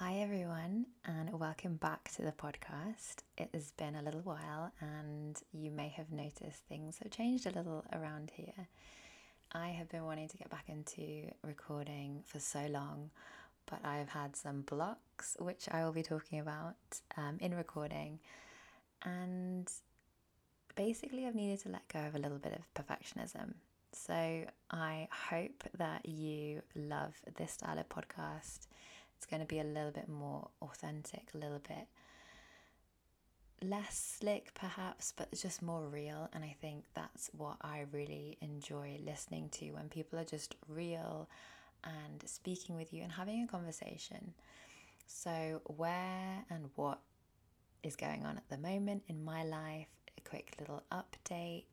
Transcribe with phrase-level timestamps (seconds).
[0.00, 3.24] Hi, everyone, and welcome back to the podcast.
[3.36, 7.50] It has been a little while, and you may have noticed things have changed a
[7.50, 8.68] little around here.
[9.50, 13.10] I have been wanting to get back into recording for so long,
[13.68, 16.76] but I've had some blocks, which I will be talking about
[17.16, 18.20] um, in recording.
[19.02, 19.68] And
[20.76, 23.54] basically, I've needed to let go of a little bit of perfectionism.
[23.90, 28.68] So I hope that you love this style of podcast
[29.18, 31.88] it's going to be a little bit more authentic, a little bit
[33.60, 36.30] less slick perhaps, but just more real.
[36.32, 41.28] And I think that's what I really enjoy listening to when people are just real
[41.82, 44.34] and speaking with you and having a conversation.
[45.06, 47.00] So, where and what
[47.82, 51.64] is going on at the moment in my life, a quick little update.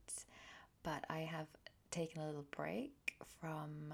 [0.82, 1.48] But I have
[1.92, 3.94] taken a little break from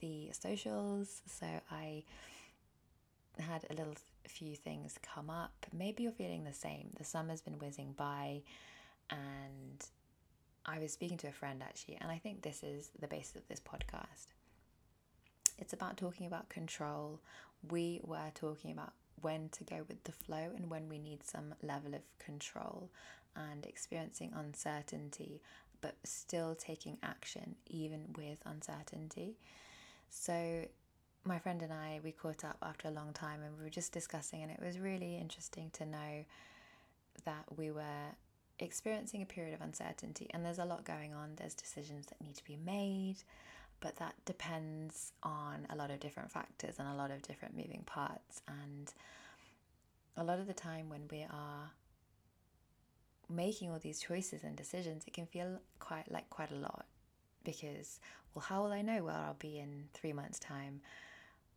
[0.00, 2.04] the socials, so I
[3.40, 3.94] had a little
[4.26, 5.66] few things come up.
[5.72, 6.90] Maybe you're feeling the same.
[6.96, 8.42] The summer's been whizzing by,
[9.10, 9.84] and
[10.66, 13.48] I was speaking to a friend actually, and I think this is the basis of
[13.48, 14.26] this podcast.
[15.58, 17.20] It's about talking about control.
[17.70, 21.54] We were talking about when to go with the flow and when we need some
[21.62, 22.88] level of control
[23.36, 25.42] and experiencing uncertainty,
[25.80, 29.36] but still taking action even with uncertainty.
[30.08, 30.66] So,
[31.24, 33.92] my friend and I, we caught up after a long time and we were just
[33.92, 36.24] discussing, and it was really interesting to know
[37.24, 38.14] that we were
[38.58, 40.28] experiencing a period of uncertainty.
[40.32, 43.16] And there's a lot going on, there's decisions that need to be made,
[43.80, 47.82] but that depends on a lot of different factors and a lot of different moving
[47.86, 48.42] parts.
[48.48, 48.92] And
[50.16, 51.70] a lot of the time, when we are
[53.28, 56.86] making all these choices and decisions, it can feel quite like quite a lot
[57.44, 58.00] because,
[58.34, 60.80] well, how will I know where I'll be in three months' time?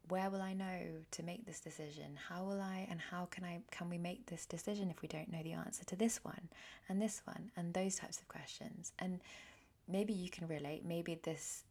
[0.10, 0.80] Where will I know
[1.12, 2.18] to make this decision?
[2.30, 5.32] How will I and how can I can we make this decision if we don't
[5.32, 6.50] know the answer to this one
[6.90, 8.92] and this one and those types of questions?
[9.00, 9.22] And
[9.88, 11.64] maybe you can relate, maybe this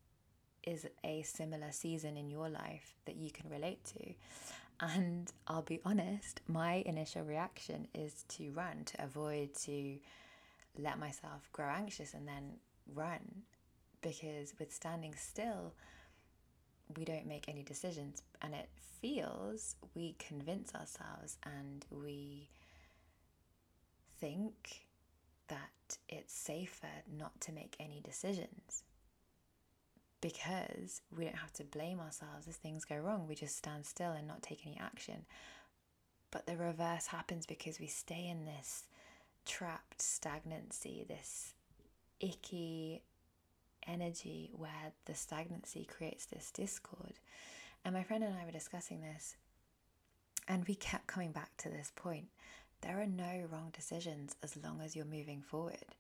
[0.65, 4.15] is a similar season in your life that you can relate to.
[4.81, 9.99] And I'll be honest, my initial reaction is to run, to avoid, to
[10.79, 12.55] let myself grow anxious and then
[12.95, 13.43] run.
[14.01, 15.75] Because with standing still,
[16.97, 18.69] we don't make any decisions and it
[19.01, 22.49] feels we convince ourselves and we
[24.21, 24.87] think
[25.49, 26.87] that it's safer
[27.19, 28.85] not to make any decisions
[30.23, 33.27] because we don't have to blame ourselves if things go wrong.
[33.29, 35.27] We just stand still and not take any action.
[36.31, 38.85] But the reverse happens because we stay in this
[39.45, 41.55] trapped stagnancy, this
[42.21, 43.03] icky
[43.87, 47.15] energy where the stagnancy creates this discord.
[47.85, 49.37] And my friend and I were discussing this,
[50.49, 52.27] and we kept coming back to this point.
[52.81, 55.97] There are no wrong decisions as long as you're moving forward.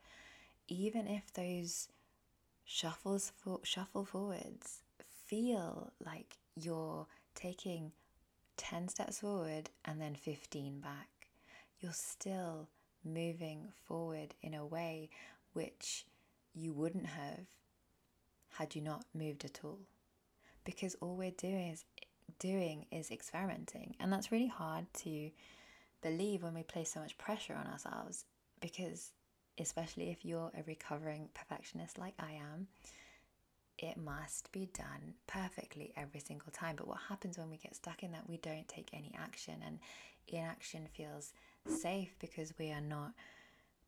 [0.68, 1.88] Even if those
[2.64, 4.82] shuffles for, shuffle forwards
[5.26, 7.92] feel like you're taking
[8.56, 11.08] 10 steps forward and then 15 back,
[11.80, 12.68] you're still
[13.04, 15.08] moving forward in a way
[15.52, 16.06] which
[16.54, 17.40] you wouldn't have
[18.52, 19.78] had you not moved at all.
[20.64, 21.84] Because all we're doing is
[22.38, 23.96] doing is experimenting.
[24.00, 25.30] And that's really hard to
[26.02, 28.24] believe when we place so much pressure on ourselves
[28.60, 29.10] because
[29.58, 32.68] especially if you're a recovering perfectionist like I am,
[33.78, 36.76] it must be done perfectly every single time.
[36.76, 38.28] But what happens when we get stuck in that?
[38.28, 39.78] We don't take any action, and
[40.28, 41.32] inaction feels
[41.66, 43.12] safe because we are not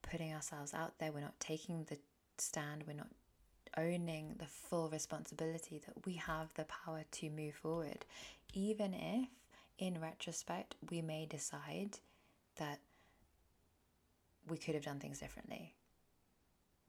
[0.02, 1.98] putting ourselves out there, we're not taking the
[2.38, 3.08] stand, we're not
[3.76, 8.04] owning the full responsibility that we have the power to move forward,
[8.52, 9.28] even if
[9.78, 11.98] in retrospect we may decide
[12.56, 12.78] that
[14.48, 15.74] we could have done things differently.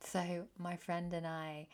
[0.02, 1.68] So, my friend and I,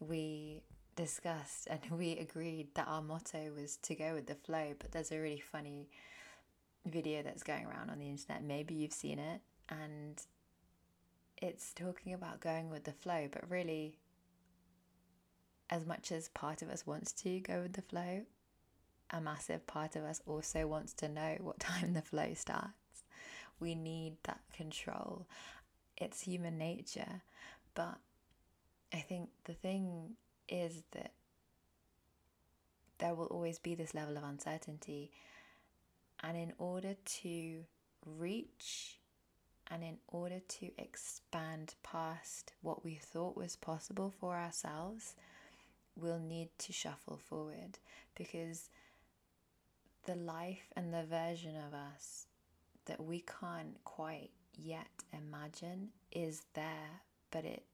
[0.00, 0.62] we
[0.94, 5.12] discussed and we agreed that our motto was to go with the flow, but there's
[5.12, 5.88] a really funny
[6.84, 8.42] video that's going around on the internet.
[8.42, 10.22] Maybe you've seen it, and
[11.38, 13.98] it's talking about going with the flow, but really
[15.70, 18.22] as much as part of us wants to go with the flow,
[19.10, 23.04] a massive part of us also wants to know what time the flow starts.
[23.58, 25.26] We need that control.
[25.96, 27.22] It's human nature.
[27.74, 27.98] But
[28.92, 30.16] I think the thing
[30.48, 31.12] is that
[32.98, 35.10] there will always be this level of uncertainty.
[36.22, 37.64] And in order to
[38.04, 38.98] reach
[39.70, 45.14] and in order to expand past what we thought was possible for ourselves,
[45.96, 47.78] will need to shuffle forward
[48.14, 48.68] because
[50.04, 52.26] the life and the version of us
[52.86, 57.64] that we can't quite yet imagine is there, but it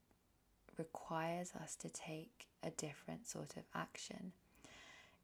[0.78, 4.32] requires us to take a different sort of action.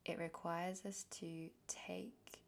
[0.05, 2.43] It requires us to take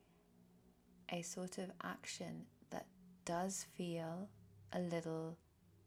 [1.10, 2.86] a sort of action that
[3.24, 4.28] does feel
[4.72, 5.36] a little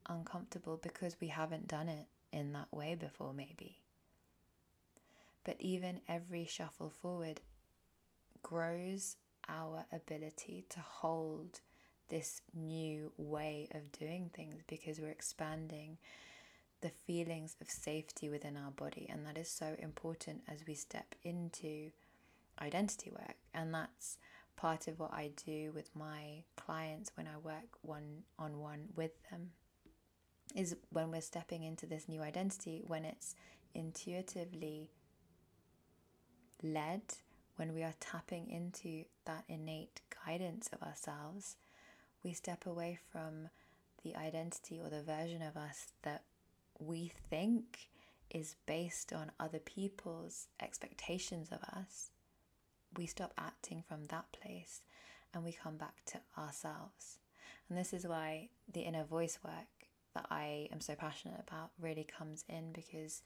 [0.09, 3.82] uncomfortable because we haven't done it in that way before, maybe.
[5.43, 7.41] But even every shuffle forward
[8.41, 9.17] grows
[9.49, 11.59] our ability to hold
[12.09, 15.97] this new way of doing things because we're expanding
[16.81, 19.07] the feelings of safety within our body.
[19.09, 21.91] And that is so important as we step into
[22.61, 23.35] identity work.
[23.53, 24.17] And that's
[24.55, 29.11] part of what I do with my clients when I work one on one with
[29.31, 29.51] them.
[30.55, 33.33] Is when we're stepping into this new identity, when it's
[33.73, 34.91] intuitively
[36.63, 37.01] led,
[37.55, 41.57] when we are tapping into that innate guidance of ourselves,
[42.23, 43.49] we step away from
[44.03, 46.23] the identity or the version of us that
[46.79, 47.89] we think
[48.29, 52.09] is based on other people's expectations of us,
[52.97, 54.81] we stop acting from that place
[55.33, 57.19] and we come back to ourselves.
[57.69, 62.03] And this is why the inner voice work that I am so passionate about really
[62.03, 63.21] comes in because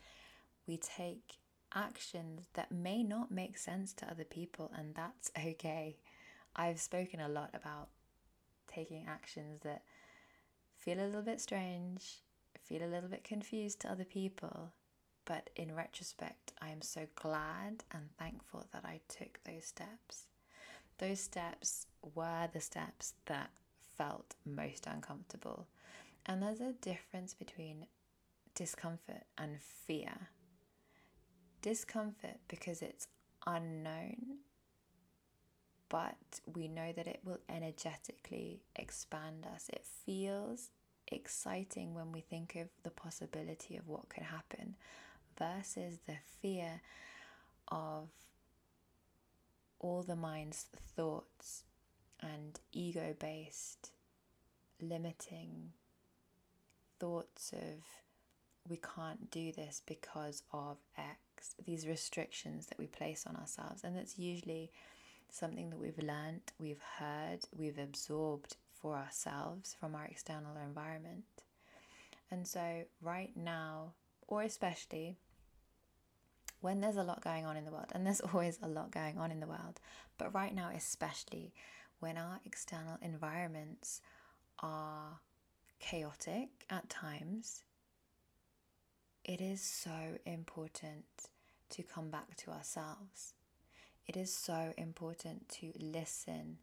[0.68, 1.40] we take
[1.74, 5.98] actions that may not make sense to other people, and that's okay.
[6.56, 7.90] I've spoken a lot about
[8.68, 9.84] taking actions that
[10.76, 12.22] feel a little bit strange,
[12.64, 14.72] feel a little bit confused to other people.
[15.26, 20.28] But in retrospect, I am so glad and thankful that I took those steps.
[21.00, 21.86] Those steps
[22.16, 23.50] were the steps that
[23.98, 25.68] felt most uncomfortable.
[26.26, 27.88] And there's a difference between
[28.56, 30.30] discomfort and fear.
[31.68, 33.08] Discomfort because it's
[33.46, 34.38] unknown,
[35.90, 36.16] but
[36.56, 39.68] we know that it will energetically expand us.
[39.74, 40.70] It feels
[41.12, 44.78] exciting when we think of the possibility of what could happen
[45.38, 46.80] versus the fear
[47.68, 48.08] of
[49.80, 51.64] all the mind's thoughts
[52.22, 53.92] and ego based
[54.80, 55.74] limiting
[56.98, 57.84] thoughts of
[58.70, 63.84] we can't do this because of X, these restrictions that we place on ourselves.
[63.84, 64.72] And it's usually
[65.30, 71.24] something that we've learned, we've heard, we've absorbed for ourselves from our external environment.
[72.30, 73.94] And so, right now,
[74.28, 75.18] or especially
[76.60, 79.18] when there's a lot going on in the world, and there's always a lot going
[79.18, 79.80] on in the world,
[80.18, 81.54] but right now, especially
[82.00, 84.02] when our external environments
[84.60, 85.20] are
[85.80, 87.64] chaotic at times,
[89.28, 91.06] it is so important
[91.70, 93.34] to come back to ourselves.
[94.08, 96.60] It is so important to listen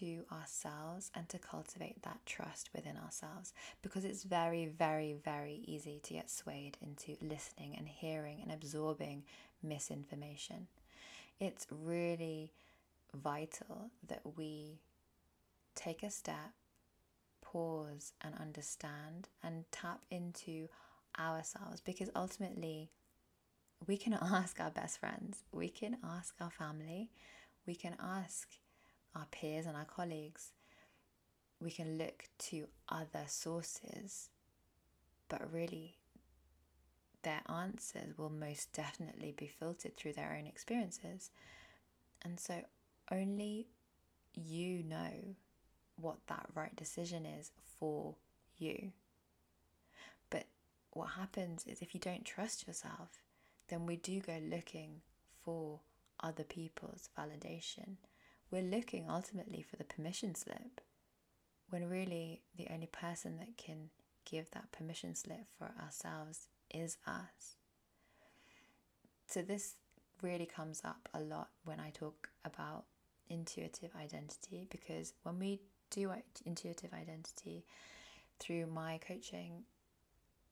[0.00, 6.00] to ourselves and to cultivate that trust within ourselves because it's very, very, very easy
[6.02, 9.22] to get swayed into listening and hearing and absorbing
[9.62, 10.66] misinformation.
[11.38, 12.52] It's really
[13.14, 14.80] vital that we
[15.76, 16.54] take a step,
[17.40, 20.68] pause and understand and tap into
[21.18, 22.90] ourselves because ultimately
[23.86, 27.10] we can ask our best friends, we can ask our family,
[27.66, 28.48] we can ask
[29.14, 30.52] our peers and our colleagues,
[31.60, 34.28] we can look to other sources,
[35.28, 35.96] but really
[37.22, 41.30] their answers will most definitely be filtered through their own experiences.
[42.22, 42.60] And so
[43.10, 43.66] only
[44.34, 45.34] you know
[45.96, 48.14] what that right decision is for
[48.58, 48.92] you.
[50.94, 53.22] What happens is if you don't trust yourself,
[53.68, 55.02] then we do go looking
[55.44, 55.80] for
[56.20, 57.96] other people's validation
[58.54, 60.80] we're looking ultimately for the permission slip
[61.70, 63.90] when really the only person that can
[64.24, 67.56] give that permission slip for ourselves is us.
[69.26, 69.74] So, this
[70.22, 72.84] really comes up a lot when I talk about
[73.28, 75.60] intuitive identity because when we
[75.90, 76.12] do
[76.46, 77.64] intuitive identity
[78.38, 79.64] through my coaching,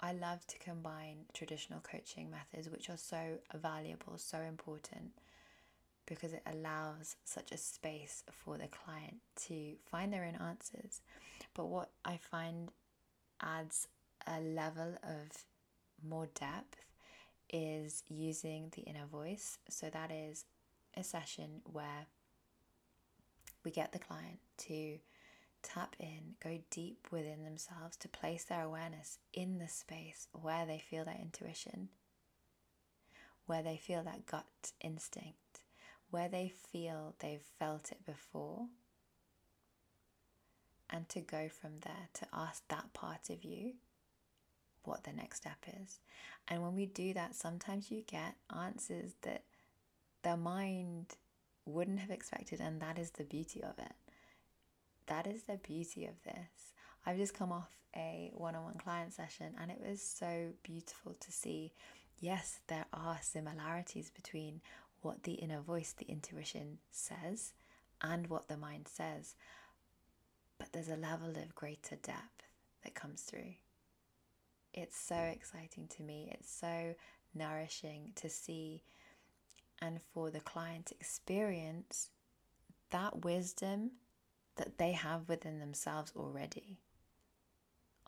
[0.04, 5.12] I love to combine traditional coaching methods, which are so valuable, so important
[6.06, 11.02] because it allows such a space for the client to find their own answers.
[11.54, 12.70] But what I find
[13.40, 13.86] adds
[14.26, 15.44] a level of
[16.04, 16.84] more depth
[17.52, 19.58] is using the inner voice.
[19.68, 20.46] So that is
[20.96, 22.06] a session where
[23.64, 24.98] we get the client to
[25.62, 30.78] tap in, go deep within themselves, to place their awareness in the space where they
[30.78, 31.88] feel their intuition,
[33.46, 35.62] where they feel that gut instinct
[36.12, 38.66] where they feel they've felt it before
[40.90, 43.72] and to go from there to ask that part of you
[44.84, 46.00] what the next step is.
[46.48, 49.44] And when we do that, sometimes you get answers that
[50.22, 51.14] the mind
[51.64, 53.92] wouldn't have expected, and that is the beauty of it.
[55.06, 56.72] That is the beauty of this.
[57.04, 61.14] I've just come off a one on one client session, and it was so beautiful
[61.18, 61.72] to see.
[62.20, 64.60] Yes, there are similarities between
[65.00, 67.52] what the inner voice, the intuition says,
[68.00, 69.34] and what the mind says,
[70.58, 72.46] but there's a level of greater depth
[72.84, 73.54] that comes through.
[74.72, 76.30] It's so exciting to me.
[76.32, 76.94] It's so
[77.34, 78.82] nourishing to see
[79.80, 82.10] and for the client experience
[82.90, 83.90] that wisdom
[84.56, 86.78] that they have within themselves already.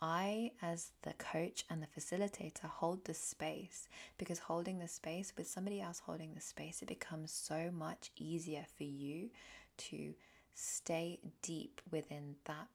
[0.01, 5.49] I, as the coach and the facilitator, hold the space because holding the space with
[5.49, 9.31] somebody else holding the space, it becomes so much easier for you
[9.77, 10.15] to
[10.55, 12.69] stay deep within that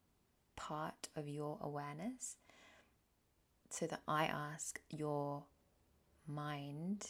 [0.56, 2.38] part of your awareness
[3.70, 5.44] so that I ask your
[6.28, 7.06] mind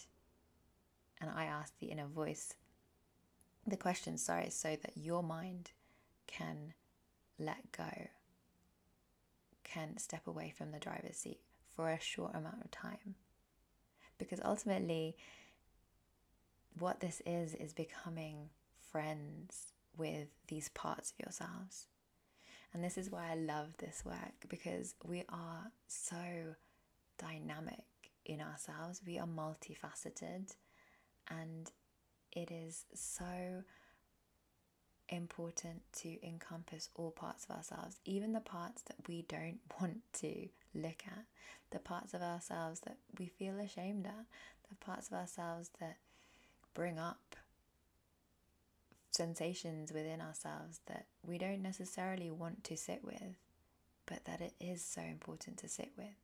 [1.22, 2.56] and I ask the inner voice
[3.66, 5.72] the question, sorry, so that your mind
[6.29, 6.74] can
[7.38, 8.07] let go,
[9.63, 11.39] can step away from the driver's seat
[11.75, 13.15] for a short amount of time.
[14.17, 15.15] Because ultimately,
[16.77, 18.50] what this is, is becoming
[18.91, 21.88] friends with these parts of yourselves.
[22.74, 26.55] And this is why I love this work because we are so
[27.17, 27.83] dynamic
[28.25, 30.55] in ourselves, we are multifaceted,
[31.29, 31.71] and
[32.31, 33.63] it is so
[35.10, 40.48] important to encompass all parts of ourselves, even the parts that we don't want to
[40.74, 41.25] look at,
[41.72, 44.25] the parts of ourselves that we feel ashamed at,
[44.70, 45.98] the parts of ourselves that
[46.74, 47.36] bring up
[49.12, 53.36] sensations within ourselves that we don't necessarily want to sit with,
[54.06, 56.16] but that it is so important to sit with.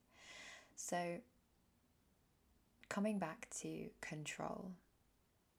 [0.76, 1.18] So,
[2.90, 4.72] coming back to control,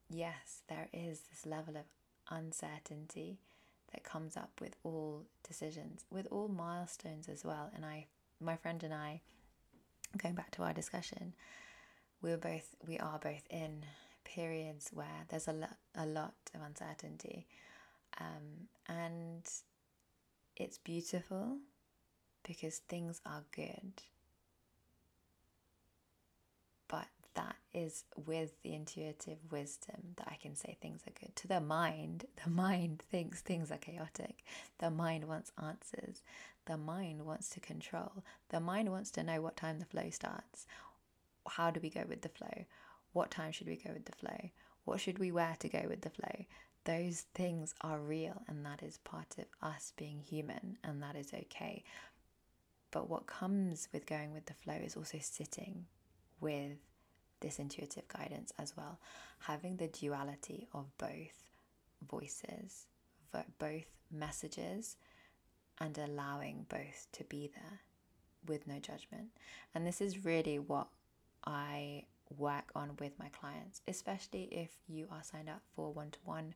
[0.09, 1.85] yes, there is this level of
[2.31, 3.41] uncertainty
[3.93, 7.71] that comes up with all decisions, with all milestones as well.
[7.75, 8.07] And I,
[8.41, 9.21] my friend and I,
[10.19, 11.35] going back to our discussion,
[12.23, 13.85] we were both, we are both in
[14.25, 17.47] periods where there's a lot, a lot of uncertainty,
[18.21, 19.49] um, and
[20.57, 21.59] it's beautiful
[22.43, 24.03] because things are good.
[26.89, 31.37] But that is with the intuitive wisdom that I can say things are good.
[31.37, 34.45] To the mind, the mind thinks things are chaotic.
[34.79, 36.23] The mind wants answers.
[36.65, 38.25] The mind wants to control.
[38.49, 40.67] The mind wants to know what time the flow starts.
[41.47, 42.65] How do we go with the flow?
[43.13, 44.51] What time should we go with the flow?
[44.85, 46.47] What should we wear to go with the flow?
[46.85, 51.33] Those things are real, and that is part of us being human, and that is
[51.35, 51.85] okay.
[52.91, 55.87] But what comes with going with the flow is also sitting
[56.41, 56.79] with
[57.41, 58.99] this intuitive guidance as well,
[59.41, 61.51] having the duality of both
[62.09, 62.87] voices,
[63.59, 64.97] both messages,
[65.81, 67.81] and allowing both to be there
[68.47, 69.29] with no judgment.
[69.75, 70.89] And this is really what
[71.45, 72.05] I
[72.37, 76.55] work on with my clients, especially if you are signed up for one to one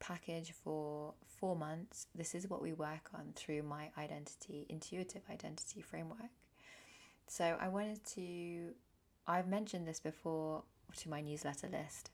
[0.00, 2.06] package for four months.
[2.14, 6.30] This is what we work on through my identity, intuitive identity framework.
[7.28, 8.72] So I wanted to,
[9.26, 10.64] I've mentioned this before
[10.98, 12.10] to my newsletter list,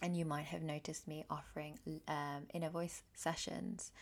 [0.00, 3.92] and you might have noticed me offering um, inner voice sessions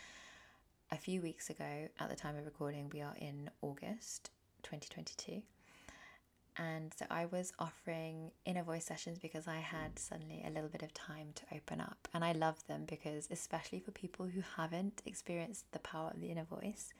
[0.91, 1.89] a few weeks ago.
[1.99, 4.31] At the time of recording, we are in August
[4.63, 5.41] 2022
[6.57, 10.83] and so I was offering inner voice sessions because I had suddenly a little bit
[10.83, 12.07] of time to open up.
[12.13, 16.29] And I love them because, especially for people who haven't experienced the power of the
[16.29, 16.93] inner voice,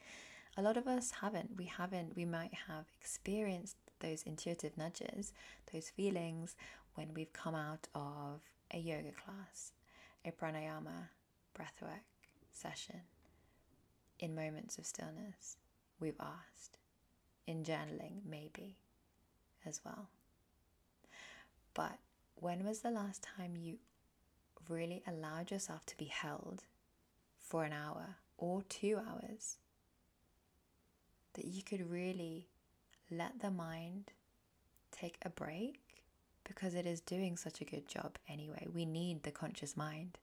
[0.56, 1.58] a lot of us haven't.
[1.58, 5.34] We haven't, we might have experienced those intuitive nudges,
[5.74, 6.56] those feelings
[6.96, 8.42] when we've come out of
[8.72, 9.72] a yoga class,
[10.26, 11.08] a pranayama
[11.58, 12.04] breathwork
[12.52, 13.02] session,
[14.20, 15.58] in moments of stillness.
[16.00, 16.78] We've asked,
[17.48, 18.76] in journaling, maybe
[19.66, 20.10] as well.
[21.74, 21.98] But
[22.36, 23.78] when was the last time you
[24.68, 26.64] really allowed yourself to be held
[27.40, 29.58] for an hour or two hours?
[31.34, 32.48] That you could really
[33.12, 34.12] let the mind
[34.92, 36.04] take a break
[36.44, 38.68] because it is doing such a good job anyway.
[38.74, 40.18] We need the conscious mind.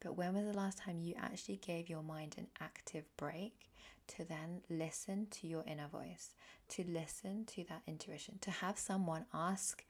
[0.00, 3.68] But when was the last time you actually gave your mind an active break
[4.08, 6.34] to then listen to your inner voice,
[6.70, 9.84] to listen to that intuition, to have someone ask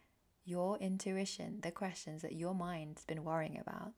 [0.45, 3.93] your intuition, the questions that your mind's been worrying about,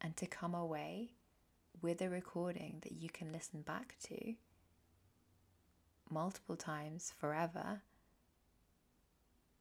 [0.00, 1.12] and to come away
[1.80, 4.34] with a recording that you can listen back to
[6.14, 7.82] multiple times forever,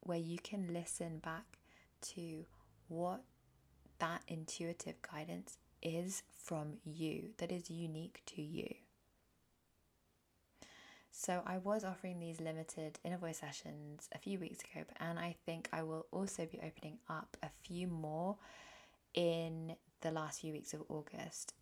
[0.02, 1.58] where you can listen back
[2.02, 2.46] to
[2.88, 3.22] what
[4.00, 8.70] that intuitive guidance is from you, that is unique to you.
[11.12, 15.36] So, I was offering these limited inner voice sessions a few weeks ago, and I
[15.46, 18.38] think I will also be opening up a few more
[19.14, 21.54] in the last few weeks of August,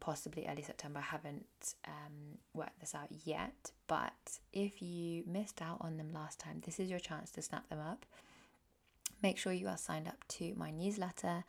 [0.00, 1.00] possibly early September.
[1.00, 6.38] I haven't um, worked this out yet, but if you missed out on them last
[6.38, 8.06] time, this is your chance to snap them up.
[9.22, 11.44] Make sure you are signed up to my newsletter,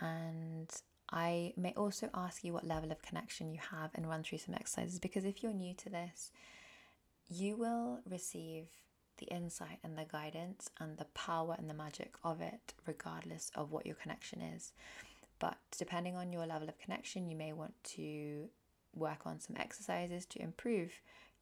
[0.00, 0.70] and
[1.10, 4.54] I may also ask you what level of connection you have and run through some
[4.54, 6.32] exercises because if you're new to this,
[7.28, 8.66] you will receive
[9.18, 13.72] the insight and the guidance and the power and the magic of it, regardless of
[13.72, 14.72] what your connection is.
[15.38, 18.48] But depending on your level of connection, you may want to
[18.94, 20.92] work on some exercises to improve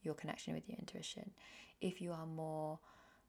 [0.02, 1.30] your connection with your intuition.
[1.80, 2.78] If you are more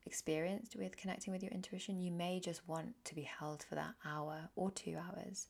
[0.05, 3.93] experienced with connecting with your intuition, you may just want to be held for that
[4.05, 5.47] hour or two hours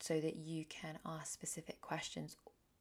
[0.00, 2.36] so that you can ask specific questions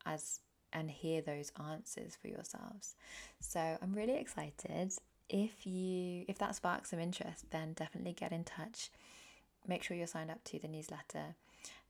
[0.06, 0.40] as
[0.72, 2.96] and hear those answers for yourselves.
[3.40, 4.94] So I'm really excited.
[5.28, 8.92] If you if that sparks some interest, then definitely get in touch.
[9.68, 11.36] Make sure you're signed up to the newsletter.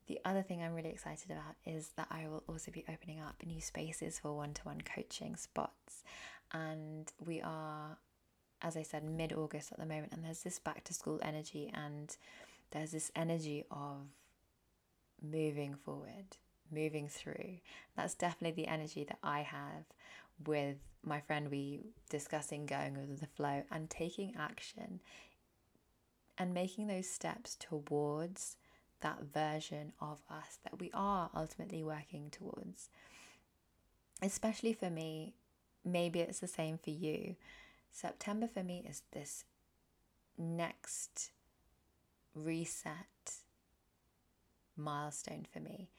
[0.10, 3.36] The other thing I'm really excited about is that I will also be opening up
[3.46, 6.04] new spaces for one-to-one coaching spots.
[6.52, 7.98] And we are
[8.62, 11.72] as I said mid August at the moment and there's this back to school energy
[11.74, 12.16] and
[12.72, 14.08] there's this energy of
[15.22, 16.38] moving forward
[16.72, 17.58] moving through.
[17.96, 19.86] That's definitely the energy that I have
[20.46, 21.50] with my friend.
[21.50, 25.00] We discussing going with the flow and taking action
[26.38, 28.58] and making those steps towards
[29.02, 32.90] that version of us that we are ultimately working towards.
[34.22, 35.34] Especially for me,
[35.86, 37.36] maybe it's the same for you.
[37.92, 39.46] September for me is this
[40.38, 41.32] next
[42.34, 43.36] reset
[44.76, 45.90] milestone for me.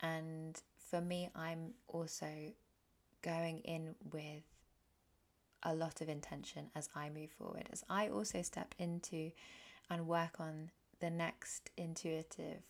[0.00, 0.60] And
[0.90, 2.52] for me, I'm also
[3.22, 4.42] going in with
[5.62, 9.30] a lot of intention as I move forward, as I also step into
[9.88, 10.70] and work on
[11.02, 12.62] the next intuitive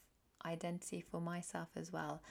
[0.44, 2.22] identity for myself as well.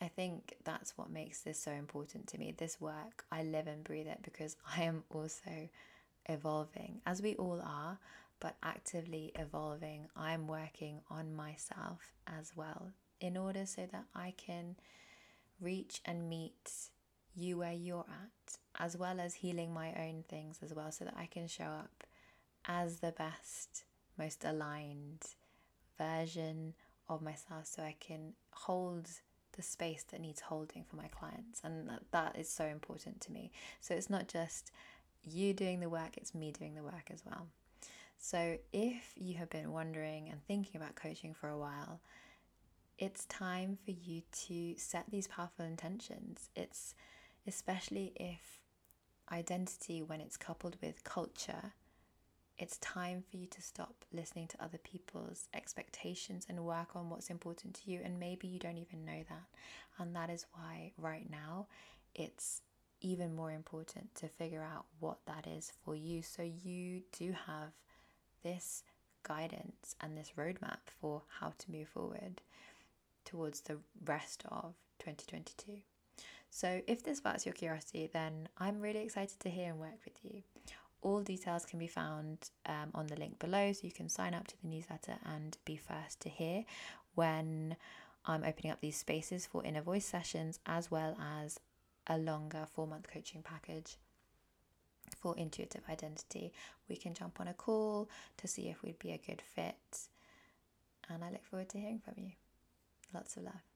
[0.00, 2.54] I think that's what makes this so important to me.
[2.56, 5.68] This work, I live and breathe it because I am also
[6.26, 7.98] evolving, as we all are,
[8.38, 10.06] but actively evolving.
[10.16, 14.76] I'm working on myself as well in order so that I can
[15.60, 16.70] reach and meet
[17.34, 21.16] you where you're at, as well as healing my own things as well, so that
[21.18, 22.04] I can show up
[22.66, 23.82] as the best,
[24.16, 25.26] most aligned
[26.00, 26.74] version
[27.08, 29.08] of myself, so I can hold
[29.56, 31.60] the space that needs holding for my clients.
[31.64, 33.50] And that is so important to me.
[33.80, 34.70] So it's not just
[35.24, 37.48] you doing the work, it's me doing the work as well.
[38.18, 42.00] So if you have been wondering and thinking about coaching for a while,
[42.98, 46.50] it's time for you to set these powerful intentions.
[46.54, 46.94] It's
[47.46, 48.60] especially if
[49.32, 51.72] identity, when it's coupled with culture,
[52.60, 57.30] it's time for you to stop listening to other people's expectations and work on what's
[57.30, 58.00] important to you.
[58.04, 59.46] And maybe you don't even know that.
[59.98, 61.68] And that is why, right now,
[62.14, 62.60] it's
[63.00, 67.72] even more important to figure out what that is for you so you do have
[68.42, 68.84] this
[69.22, 72.42] guidance and this roadmap for how to move forward
[73.24, 75.80] towards the rest of 2022.
[76.50, 80.18] So, if this sparks your curiosity, then I'm really excited to hear and work with
[80.22, 80.42] you.
[81.02, 84.46] All details can be found um, on the link below, so you can sign up
[84.48, 86.64] to the newsletter and be first to hear
[87.14, 87.76] when
[88.26, 91.58] I'm opening up these spaces for inner voice sessions as well as
[92.06, 93.96] a longer four month coaching package
[95.16, 96.52] for intuitive identity.
[96.88, 98.08] We can jump on a call
[98.38, 100.08] to see if we'd be a good fit.
[101.08, 102.32] And I look forward to hearing from you.
[103.12, 103.69] Lots of love.